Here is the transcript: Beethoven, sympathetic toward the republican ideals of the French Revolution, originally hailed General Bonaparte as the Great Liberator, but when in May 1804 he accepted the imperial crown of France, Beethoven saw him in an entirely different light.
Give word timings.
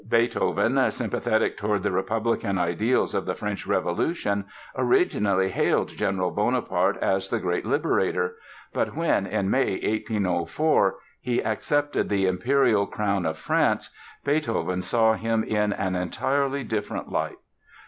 Beethoven, 0.09 0.89
sympathetic 0.89 1.57
toward 1.57 1.83
the 1.83 1.91
republican 1.91 2.57
ideals 2.57 3.13
of 3.13 3.27
the 3.27 3.35
French 3.35 3.67
Revolution, 3.67 4.45
originally 4.75 5.49
hailed 5.51 5.89
General 5.89 6.31
Bonaparte 6.31 6.97
as 7.03 7.29
the 7.29 7.37
Great 7.39 7.67
Liberator, 7.67 8.35
but 8.73 8.95
when 8.95 9.27
in 9.27 9.51
May 9.51 9.73
1804 9.73 10.95
he 11.21 11.43
accepted 11.43 12.09
the 12.09 12.25
imperial 12.25 12.87
crown 12.87 13.27
of 13.27 13.37
France, 13.37 13.91
Beethoven 14.23 14.81
saw 14.81 15.13
him 15.13 15.43
in 15.43 15.71
an 15.71 15.95
entirely 15.95 16.63
different 16.63 17.11
light. 17.11 17.37